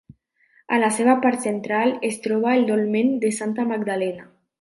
[0.77, 4.27] A la seva part central es troba el Dolmen de Santa Magdalena.